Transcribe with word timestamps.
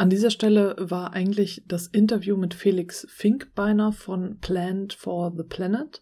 An 0.00 0.10
dieser 0.10 0.30
Stelle 0.30 0.76
war 0.78 1.12
eigentlich 1.12 1.64
das 1.66 1.88
Interview 1.88 2.36
mit 2.36 2.54
Felix 2.54 3.04
Finkbeiner 3.10 3.90
von 3.90 4.38
Plant 4.38 4.94
for 4.94 5.32
the 5.36 5.42
Planet 5.42 6.00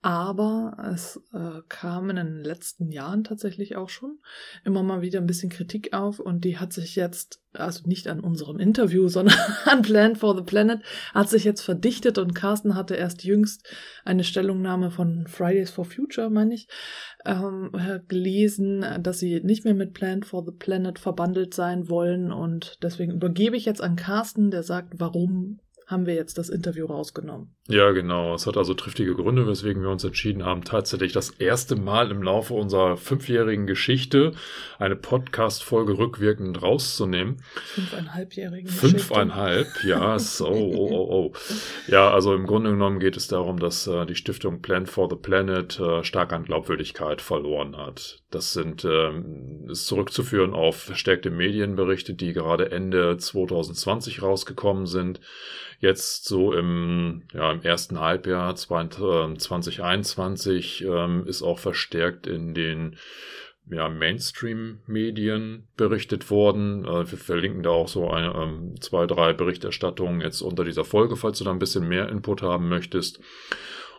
aber 0.00 0.76
es 0.92 1.20
äh, 1.32 1.60
kam 1.68 2.08
in 2.10 2.16
den 2.16 2.44
letzten 2.44 2.92
Jahren 2.92 3.24
tatsächlich 3.24 3.74
auch 3.74 3.88
schon 3.88 4.18
immer 4.64 4.84
mal 4.84 5.02
wieder 5.02 5.20
ein 5.20 5.26
bisschen 5.26 5.50
Kritik 5.50 5.92
auf 5.92 6.20
und 6.20 6.44
die 6.44 6.58
hat 6.58 6.72
sich 6.72 6.94
jetzt, 6.94 7.42
also 7.52 7.88
nicht 7.88 8.06
an 8.06 8.20
unserem 8.20 8.60
Interview, 8.60 9.08
sondern 9.08 9.36
an 9.64 9.82
Plan 9.82 10.14
for 10.14 10.36
the 10.36 10.44
Planet, 10.44 10.82
hat 11.14 11.28
sich 11.28 11.42
jetzt 11.42 11.62
verdichtet 11.62 12.18
und 12.18 12.34
Carsten 12.34 12.76
hatte 12.76 12.94
erst 12.94 13.24
jüngst 13.24 13.68
eine 14.04 14.22
Stellungnahme 14.22 14.92
von 14.92 15.26
Fridays 15.26 15.70
for 15.70 15.84
Future, 15.84 16.30
meine 16.30 16.54
ich, 16.54 16.68
ähm, 17.24 17.72
gelesen, 18.06 18.84
dass 19.00 19.18
sie 19.18 19.40
nicht 19.40 19.64
mehr 19.64 19.74
mit 19.74 19.94
Plan 19.94 20.22
for 20.22 20.44
the 20.44 20.52
Planet 20.52 21.00
verbandelt 21.00 21.54
sein 21.54 21.88
wollen 21.88 22.30
und 22.30 22.78
deswegen 22.82 23.12
übergebe 23.12 23.56
ich 23.56 23.64
jetzt 23.64 23.82
an 23.82 23.96
Carsten, 23.96 24.52
der 24.52 24.62
sagt, 24.62 24.94
warum 24.98 25.58
haben 25.88 26.04
wir 26.04 26.14
jetzt 26.14 26.36
das 26.36 26.50
Interview 26.50 26.84
rausgenommen. 26.84 27.56
Ja, 27.66 27.92
genau. 27.92 28.34
Es 28.34 28.46
hat 28.46 28.58
also 28.58 28.74
triftige 28.74 29.14
Gründe, 29.14 29.46
weswegen 29.46 29.82
wir 29.82 29.88
uns 29.88 30.04
entschieden 30.04 30.44
haben, 30.44 30.62
tatsächlich 30.62 31.14
das 31.14 31.30
erste 31.30 31.76
Mal 31.76 32.10
im 32.10 32.22
Laufe 32.22 32.52
unserer 32.52 32.98
fünfjährigen 32.98 33.66
Geschichte 33.66 34.32
eine 34.78 34.96
Podcast-Folge 34.96 35.96
rückwirkend 35.96 36.62
rauszunehmen. 36.62 37.42
Fünfeinhalbjährigen 37.54 38.70
Fünfeinhalb, 38.70 39.82
ja, 39.82 40.18
so, 40.18 40.48
oh, 40.48 40.74
oh, 40.76 40.90
oh, 40.90 41.08
oh. 41.10 41.32
Ja, 41.86 42.10
also 42.10 42.34
im 42.34 42.46
Grunde 42.46 42.70
genommen 42.70 43.00
geht 43.00 43.16
es 43.16 43.26
darum, 43.26 43.58
dass 43.58 43.86
äh, 43.86 44.04
die 44.04 44.14
Stiftung 44.14 44.60
Plan 44.60 44.84
for 44.84 45.08
the 45.08 45.16
Planet 45.16 45.80
äh, 45.80 46.04
stark 46.04 46.34
an 46.34 46.44
Glaubwürdigkeit 46.44 47.22
verloren 47.22 47.78
hat. 47.78 48.18
Das 48.30 48.52
sind, 48.52 48.84
ähm, 48.84 49.66
ist 49.70 49.86
zurückzuführen 49.86 50.52
auf 50.52 50.76
verstärkte 50.76 51.30
Medienberichte, 51.30 52.12
die 52.12 52.34
gerade 52.34 52.70
Ende 52.70 53.16
2020 53.16 54.20
rausgekommen 54.20 54.84
sind 54.84 55.20
Jetzt 55.80 56.24
so 56.24 56.52
im, 56.52 57.22
ja, 57.32 57.52
im 57.52 57.62
ersten 57.62 58.00
Halbjahr 58.00 58.56
2021 58.56 60.84
ähm, 60.84 61.24
ist 61.26 61.42
auch 61.42 61.60
verstärkt 61.60 62.26
in 62.26 62.52
den 62.52 62.96
ja, 63.70 63.88
Mainstream-Medien 63.88 65.68
berichtet 65.76 66.30
worden. 66.30 66.84
Äh, 66.84 67.08
wir 67.10 67.18
verlinken 67.18 67.62
da 67.62 67.70
auch 67.70 67.88
so 67.88 68.10
eine, 68.10 68.34
ähm, 68.34 68.74
zwei, 68.80 69.06
drei 69.06 69.32
Berichterstattungen 69.32 70.20
jetzt 70.20 70.40
unter 70.40 70.64
dieser 70.64 70.84
Folge, 70.84 71.14
falls 71.16 71.38
du 71.38 71.44
da 71.44 71.52
ein 71.52 71.60
bisschen 71.60 71.86
mehr 71.86 72.08
Input 72.08 72.42
haben 72.42 72.68
möchtest. 72.68 73.20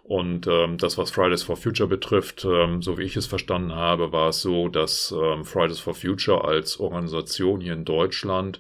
Und 0.04 0.48
ähm, 0.48 0.78
das, 0.78 0.98
was 0.98 1.12
Fridays 1.12 1.44
for 1.44 1.56
Future 1.56 1.88
betrifft, 1.88 2.44
ähm, 2.44 2.82
so 2.82 2.98
wie 2.98 3.04
ich 3.04 3.16
es 3.16 3.28
verstanden 3.28 3.76
habe, 3.76 4.12
war 4.12 4.30
es 4.30 4.42
so, 4.42 4.68
dass 4.68 5.16
ähm, 5.16 5.46
Fridays 5.46 5.80
for 5.80 5.94
Future 5.94 6.44
als 6.46 6.80
Organisation 6.80 7.62
hier 7.62 7.74
in 7.74 7.86
Deutschland 7.86 8.60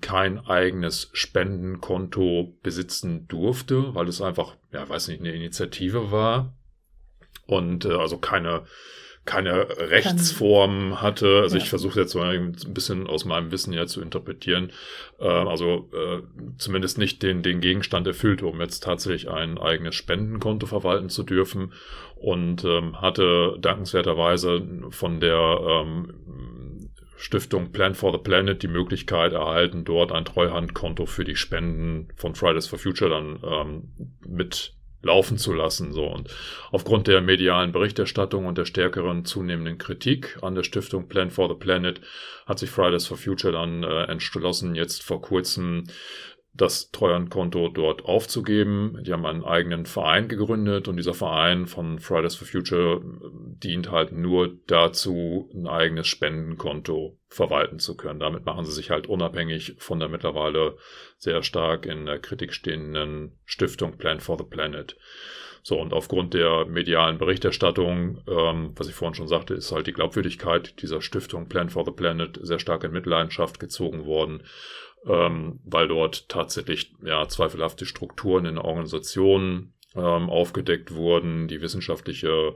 kein 0.00 0.38
eigenes 0.38 1.10
Spendenkonto 1.12 2.54
besitzen 2.62 3.26
durfte, 3.28 3.94
weil 3.94 4.08
es 4.08 4.20
einfach, 4.20 4.56
ja, 4.72 4.88
weiß 4.88 5.08
nicht, 5.08 5.20
eine 5.20 5.32
Initiative 5.32 6.10
war 6.10 6.54
und 7.46 7.84
äh, 7.84 7.92
also 7.92 8.18
keine 8.18 8.64
keine 9.26 9.68
Rechtsform 9.68 11.02
hatte. 11.02 11.40
Also 11.42 11.56
ja. 11.56 11.62
ich 11.62 11.68
versuche 11.68 12.00
jetzt 12.00 12.14
mal 12.14 12.34
ein 12.34 12.54
bisschen 12.68 13.06
aus 13.06 13.24
meinem 13.24 13.50
Wissen 13.50 13.72
ja 13.72 13.86
zu 13.86 14.00
interpretieren. 14.00 14.70
Äh, 15.18 15.26
also 15.26 15.90
äh, 15.92 16.22
zumindest 16.56 16.96
nicht 16.96 17.22
den, 17.22 17.42
den 17.42 17.60
Gegenstand 17.60 18.06
erfüllt, 18.06 18.42
um 18.42 18.60
jetzt 18.60 18.84
tatsächlich 18.84 19.28
ein 19.28 19.58
eigenes 19.58 19.96
Spendenkonto 19.96 20.66
verwalten 20.66 21.10
zu 21.10 21.24
dürfen. 21.24 21.72
Und 22.14 22.64
ähm, 22.64 23.00
hatte 23.02 23.58
dankenswerterweise 23.60 24.62
von 24.90 25.20
der 25.20 25.58
ähm, 25.68 26.14
Stiftung 27.16 27.72
Plan 27.72 27.94
for 27.94 28.12
the 28.12 28.18
Planet 28.18 28.62
die 28.62 28.68
Möglichkeit 28.68 29.32
erhalten, 29.32 29.84
dort 29.84 30.12
ein 30.12 30.24
Treuhandkonto 30.24 31.06
für 31.06 31.24
die 31.24 31.36
Spenden 31.36 32.08
von 32.16 32.34
Fridays 32.34 32.66
for 32.66 32.78
Future 32.78 33.10
dann 33.10 33.40
ähm, 33.42 34.10
mit 34.26 34.76
laufen 35.02 35.38
zu 35.38 35.52
lassen. 35.52 35.92
So. 35.92 36.04
Und 36.06 36.28
aufgrund 36.70 37.06
der 37.06 37.22
medialen 37.22 37.72
Berichterstattung 37.72 38.46
und 38.46 38.58
der 38.58 38.66
stärkeren 38.66 39.24
zunehmenden 39.24 39.78
Kritik 39.78 40.38
an 40.42 40.54
der 40.54 40.64
Stiftung 40.64 41.08
Plan 41.08 41.30
for 41.30 41.48
the 41.48 41.54
Planet 41.54 42.00
hat 42.44 42.58
sich 42.58 42.70
Fridays 42.70 43.06
for 43.06 43.16
Future 43.16 43.52
dann 43.52 43.82
äh, 43.82 44.04
entschlossen, 44.04 44.74
jetzt 44.74 45.02
vor 45.02 45.22
kurzem 45.22 45.84
das 46.52 46.90
Treuhandkonto 46.90 47.68
dort 47.68 48.04
aufzugeben. 48.06 49.02
Die 49.04 49.12
haben 49.12 49.26
einen 49.26 49.44
eigenen 49.44 49.84
Verein 49.84 50.26
gegründet 50.28 50.88
und 50.88 50.96
dieser 50.96 51.14
Verein 51.14 51.66
von 51.66 51.98
Fridays 51.98 52.34
for 52.34 52.46
Future 52.46 53.02
dient 53.62 53.90
halt 53.90 54.12
nur 54.12 54.56
dazu, 54.66 55.50
ein 55.54 55.66
eigenes 55.66 56.06
Spendenkonto 56.06 57.18
verwalten 57.28 57.78
zu 57.78 57.96
können. 57.96 58.20
Damit 58.20 58.44
machen 58.44 58.64
sie 58.64 58.72
sich 58.72 58.90
halt 58.90 59.06
unabhängig 59.06 59.76
von 59.78 59.98
der 59.98 60.08
mittlerweile 60.08 60.76
sehr 61.16 61.42
stark 61.42 61.86
in 61.86 62.06
der 62.06 62.18
Kritik 62.18 62.52
stehenden 62.52 63.38
Stiftung 63.44 63.98
Plan 63.98 64.20
for 64.20 64.38
the 64.38 64.44
Planet. 64.44 64.96
So, 65.62 65.80
und 65.80 65.92
aufgrund 65.92 66.32
der 66.34 66.64
medialen 66.66 67.18
Berichterstattung, 67.18 68.22
ähm, 68.28 68.72
was 68.76 68.88
ich 68.88 68.94
vorhin 68.94 69.16
schon 69.16 69.26
sagte, 69.26 69.54
ist 69.54 69.72
halt 69.72 69.88
die 69.88 69.92
Glaubwürdigkeit 69.92 70.80
dieser 70.80 71.00
Stiftung 71.00 71.48
Plan 71.48 71.70
for 71.70 71.84
the 71.84 71.90
Planet 71.90 72.38
sehr 72.40 72.60
stark 72.60 72.84
in 72.84 72.92
Mitleidenschaft 72.92 73.58
gezogen 73.58 74.06
worden 74.06 74.44
ähm, 75.06 75.60
weil 75.64 75.88
dort 75.88 76.28
tatsächlich 76.28 76.92
ja 77.02 77.28
zweifelhafte 77.28 77.86
Strukturen 77.86 78.44
in 78.46 78.58
Organisationen 78.58 79.72
ähm, 79.96 80.30
aufgedeckt 80.30 80.94
wurden. 80.94 81.48
Die 81.48 81.60
wissenschaftliche 81.60 82.54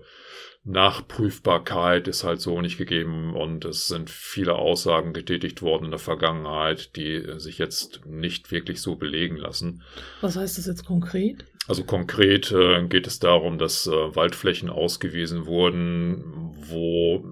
Nachprüfbarkeit 0.63 2.07
ist 2.07 2.23
halt 2.23 2.41
so 2.41 2.61
nicht 2.61 2.77
gegeben 2.77 3.35
und 3.35 3.65
es 3.65 3.87
sind 3.87 4.11
viele 4.11 4.57
Aussagen 4.57 5.15
getätigt 5.15 5.63
worden 5.63 5.87
in 5.87 5.91
der 5.91 6.01
Vergangenheit, 6.01 6.97
die 6.97 7.25
sich 7.39 7.57
jetzt 7.57 8.05
nicht 8.07 8.51
wirklich 8.53 8.83
so 8.83 8.97
belegen 8.97 9.37
lassen. 9.37 9.83
Was 10.21 10.37
heißt 10.37 10.59
das 10.59 10.67
jetzt 10.67 10.85
konkret? 10.85 11.47
Also 11.67 11.85
konkret 11.85 12.53
äh, 12.53 12.85
geht 12.87 13.07
es 13.07 13.21
darum, 13.21 13.57
dass 13.57 13.87
äh, 13.87 13.91
Waldflächen 13.91 14.69
ausgewiesen 14.69 15.47
wurden, 15.47 16.55
wo 16.69 17.25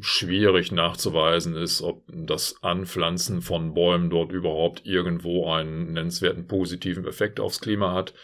schwierig 0.00 0.72
nachzuweisen 0.72 1.56
ist, 1.56 1.82
ob 1.82 2.04
das 2.08 2.62
Anpflanzen 2.62 3.42
von 3.42 3.74
Bäumen 3.74 4.10
dort 4.10 4.32
überhaupt 4.32 4.84
irgendwo 4.84 5.50
einen 5.50 5.92
nennenswerten 5.92 6.46
positiven 6.46 7.06
Effekt 7.06 7.40
aufs 7.40 7.60
Klima 7.60 7.92
hat. 7.92 8.14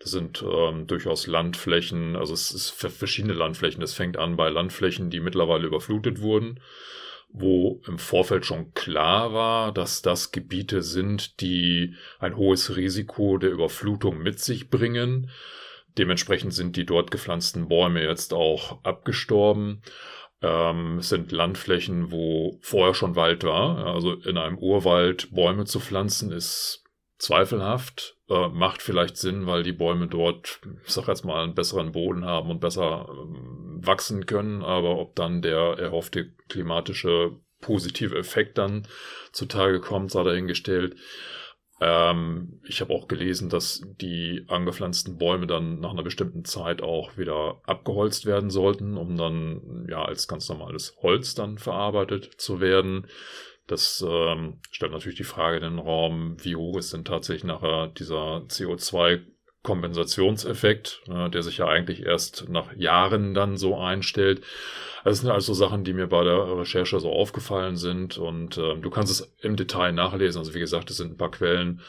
Das 0.00 0.12
sind 0.12 0.42
ähm, 0.42 0.86
durchaus 0.86 1.26
Landflächen, 1.26 2.16
also 2.16 2.32
es 2.32 2.52
ist 2.52 2.70
verschiedene 2.70 3.34
Landflächen. 3.34 3.80
Das 3.80 3.94
fängt 3.94 4.16
an 4.16 4.36
bei 4.36 4.48
Landflächen, 4.48 5.10
die 5.10 5.20
mittlerweile 5.20 5.66
überflutet 5.66 6.22
wurden, 6.22 6.60
wo 7.28 7.82
im 7.86 7.98
Vorfeld 7.98 8.46
schon 8.46 8.72
klar 8.72 9.34
war, 9.34 9.72
dass 9.72 10.00
das 10.00 10.32
Gebiete 10.32 10.82
sind, 10.82 11.40
die 11.42 11.94
ein 12.18 12.36
hohes 12.36 12.76
Risiko 12.76 13.36
der 13.36 13.50
Überflutung 13.50 14.18
mit 14.18 14.40
sich 14.40 14.70
bringen. 14.70 15.30
Dementsprechend 15.98 16.54
sind 16.54 16.76
die 16.76 16.86
dort 16.86 17.10
gepflanzten 17.10 17.68
Bäume 17.68 18.02
jetzt 18.02 18.32
auch 18.32 18.82
abgestorben. 18.84 19.82
Ähm, 20.42 20.98
es 20.98 21.10
sind 21.10 21.32
Landflächen, 21.32 22.10
wo 22.10 22.58
vorher 22.62 22.94
schon 22.94 23.16
Wald 23.16 23.44
war. 23.44 23.86
Also 23.86 24.14
in 24.14 24.38
einem 24.38 24.58
Urwald 24.58 25.30
Bäume 25.32 25.64
zu 25.64 25.80
pflanzen 25.80 26.32
ist 26.32 26.84
zweifelhaft. 27.18 28.16
Äh, 28.28 28.48
macht 28.48 28.82
vielleicht 28.82 29.16
Sinn, 29.16 29.46
weil 29.46 29.62
die 29.62 29.72
Bäume 29.72 30.06
dort, 30.06 30.60
ich 30.86 30.92
sag 30.92 31.08
jetzt 31.08 31.24
mal, 31.24 31.42
einen 31.42 31.54
besseren 31.54 31.92
Boden 31.92 32.24
haben 32.24 32.50
und 32.50 32.60
besser 32.60 33.08
ähm, 33.10 33.80
wachsen 33.82 34.26
können. 34.26 34.62
Aber 34.62 34.98
ob 34.98 35.14
dann 35.16 35.42
der 35.42 35.78
erhoffte 35.78 36.32
klimatische 36.48 37.36
positive 37.60 38.16
Effekt 38.16 38.56
dann 38.56 38.86
zutage 39.32 39.80
kommt, 39.80 40.10
sei 40.10 40.22
dahingestellt. 40.22 40.96
Ähm, 41.80 42.60
ich 42.64 42.80
habe 42.80 42.92
auch 42.92 43.08
gelesen, 43.08 43.48
dass 43.48 43.82
die 44.00 44.44
angepflanzten 44.48 45.16
Bäume 45.16 45.46
dann 45.46 45.80
nach 45.80 45.92
einer 45.92 46.02
bestimmten 46.02 46.44
Zeit 46.44 46.82
auch 46.82 47.16
wieder 47.16 47.60
abgeholzt 47.64 48.26
werden 48.26 48.50
sollten, 48.50 48.96
um 48.96 49.16
dann 49.16 49.86
ja 49.88 50.04
als 50.04 50.28
ganz 50.28 50.48
normales 50.48 50.96
Holz 51.00 51.34
dann 51.34 51.58
verarbeitet 51.58 52.34
zu 52.36 52.60
werden. 52.60 53.06
Das 53.66 54.04
ähm, 54.06 54.60
stellt 54.70 54.92
natürlich 54.92 55.16
die 55.16 55.24
Frage 55.24 55.58
in 55.58 55.62
den 55.62 55.78
Raum, 55.78 56.36
wie 56.42 56.56
hoch 56.56 56.76
ist 56.76 56.92
denn 56.92 57.04
tatsächlich 57.04 57.44
nachher 57.44 57.86
dieser 57.86 58.42
CO2 58.48 59.22
Kompensationseffekt, 59.62 61.02
äh, 61.08 61.28
der 61.30 61.42
sich 61.42 61.58
ja 61.58 61.66
eigentlich 61.66 62.04
erst 62.04 62.48
nach 62.48 62.74
Jahren 62.76 63.34
dann 63.34 63.56
so 63.56 63.76
einstellt. 63.76 64.42
Das 65.04 65.20
sind 65.20 65.30
also 65.30 65.54
Sachen, 65.54 65.84
die 65.84 65.92
mir 65.92 66.06
bei 66.06 66.24
der 66.24 66.58
Recherche 66.58 67.00
so 67.00 67.10
aufgefallen 67.10 67.76
sind 67.76 68.18
und 68.18 68.58
ähm, 68.58 68.82
du 68.82 68.90
kannst 68.90 69.12
es 69.12 69.34
im 69.40 69.56
Detail 69.56 69.92
nachlesen. 69.92 70.38
Also 70.38 70.54
wie 70.54 70.60
gesagt, 70.60 70.90
es 70.90 70.96
sind 70.96 71.12
ein 71.12 71.16
paar 71.16 71.30
Quellen 71.30 71.80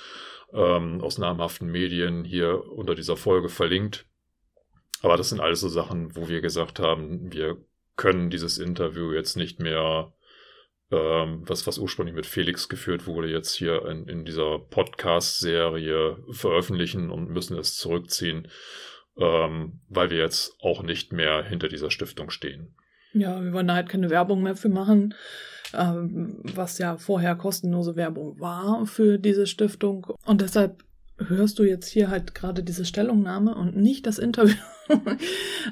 ähm, 0.53 1.01
aus 1.01 1.17
namhaften 1.17 1.69
Medien 1.71 2.23
hier 2.23 2.71
unter 2.71 2.95
dieser 2.95 3.17
Folge 3.17 3.49
verlinkt. 3.49 4.05
Aber 5.01 5.17
das 5.17 5.29
sind 5.29 5.39
alles 5.39 5.61
so 5.61 5.67
Sachen, 5.67 6.15
wo 6.15 6.27
wir 6.27 6.41
gesagt 6.41 6.79
haben, 6.79 7.31
wir 7.33 7.57
können 7.95 8.29
dieses 8.29 8.57
Interview 8.57 9.11
jetzt 9.11 9.35
nicht 9.35 9.59
mehr, 9.59 10.13
ähm, 10.91 11.43
was, 11.47 11.65
was 11.67 11.77
ursprünglich 11.77 12.15
mit 12.15 12.25
Felix 12.25 12.69
geführt 12.69 13.07
wurde, 13.07 13.29
jetzt 13.29 13.55
hier 13.55 13.85
in, 13.85 14.07
in 14.07 14.25
dieser 14.25 14.59
Podcast-Serie 14.59 16.17
veröffentlichen 16.31 17.09
und 17.09 17.29
müssen 17.29 17.57
es 17.57 17.77
zurückziehen, 17.77 18.47
ähm, 19.17 19.81
weil 19.89 20.09
wir 20.09 20.17
jetzt 20.17 20.55
auch 20.61 20.83
nicht 20.83 21.13
mehr 21.13 21.43
hinter 21.43 21.69
dieser 21.69 21.91
Stiftung 21.91 22.29
stehen. 22.29 22.75
Ja, 23.13 23.43
wir 23.43 23.53
wollen 23.53 23.67
da 23.67 23.75
halt 23.75 23.89
keine 23.89 24.09
Werbung 24.09 24.43
mehr 24.43 24.55
für 24.55 24.69
machen. 24.69 25.13
ähm, 25.73 26.39
was 26.43 26.77
ja 26.77 26.97
vorher 26.97 27.35
kostenlose 27.35 27.95
Werbung 27.95 28.39
war 28.39 28.85
für 28.85 29.17
diese 29.17 29.47
Stiftung. 29.47 30.07
Und 30.25 30.41
deshalb 30.41 30.83
hörst 31.27 31.59
du 31.59 31.63
jetzt 31.63 31.87
hier 31.87 32.09
halt 32.09 32.35
gerade 32.35 32.63
diese 32.63 32.85
Stellungnahme 32.85 33.55
und 33.55 33.75
nicht 33.75 34.05
das 34.05 34.19
Interview. 34.19 34.55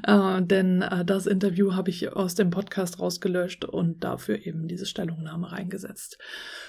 äh, 0.08 0.42
denn 0.42 0.82
äh, 0.82 1.04
das 1.06 1.26
Interview 1.26 1.74
habe 1.76 1.90
ich 1.90 2.14
aus 2.14 2.36
dem 2.36 2.50
Podcast 2.50 3.00
rausgelöscht 3.00 3.66
und 3.66 4.04
dafür 4.04 4.46
eben 4.46 4.68
diese 4.68 4.86
Stellungnahme 4.86 5.52
reingesetzt. 5.52 6.18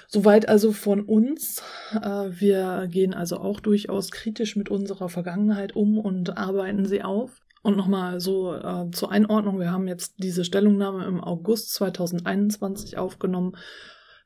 Soweit 0.08 0.48
also 0.48 0.72
von 0.72 1.02
uns. 1.02 1.62
Äh, 1.92 2.30
wir 2.30 2.88
gehen 2.90 3.14
also 3.14 3.38
auch 3.38 3.60
durchaus 3.60 4.10
kritisch 4.10 4.56
mit 4.56 4.68
unserer 4.68 5.08
Vergangenheit 5.08 5.76
um 5.76 5.98
und 5.98 6.36
arbeiten 6.36 6.86
sie 6.86 7.02
auf. 7.02 7.42
Und 7.62 7.76
nochmal 7.76 8.20
so 8.20 8.54
äh, 8.54 8.90
zur 8.90 9.12
Einordnung, 9.12 9.60
wir 9.60 9.70
haben 9.70 9.86
jetzt 9.86 10.14
diese 10.18 10.44
Stellungnahme 10.44 11.04
im 11.04 11.20
August 11.22 11.74
2021 11.74 12.96
aufgenommen 12.96 13.54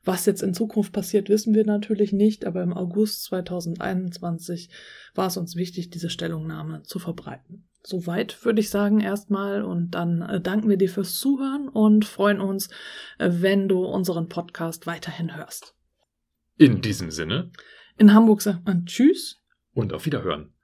was 0.05 0.25
jetzt 0.25 0.43
in 0.43 0.53
Zukunft 0.53 0.93
passiert, 0.93 1.29
wissen 1.29 1.53
wir 1.55 1.65
natürlich 1.65 2.13
nicht, 2.13 2.45
aber 2.45 2.63
im 2.63 2.73
August 2.73 3.23
2021 3.25 4.69
war 5.15 5.27
es 5.27 5.37
uns 5.37 5.55
wichtig, 5.55 5.89
diese 5.89 6.09
Stellungnahme 6.09 6.83
zu 6.83 6.99
verbreiten. 6.99 7.67
Soweit 7.83 8.43
würde 8.45 8.61
ich 8.61 8.69
sagen 8.69 8.99
erstmal 8.99 9.63
und 9.63 9.91
dann 9.91 10.21
äh, 10.21 10.41
danken 10.41 10.69
wir 10.69 10.77
dir 10.77 10.89
fürs 10.89 11.15
Zuhören 11.15 11.69
und 11.69 12.05
freuen 12.05 12.41
uns, 12.41 12.69
äh, 13.19 13.29
wenn 13.31 13.67
du 13.67 13.85
unseren 13.85 14.27
Podcast 14.27 14.87
weiterhin 14.87 15.35
hörst. 15.35 15.75
In 16.57 16.81
diesem 16.81 17.11
Sinne. 17.11 17.51
In 17.97 18.13
Hamburg 18.13 18.41
sagt 18.41 18.65
man 18.65 18.85
Tschüss. 18.85 19.43
Und 19.73 19.93
auf 19.93 20.05
Wiederhören. 20.05 20.54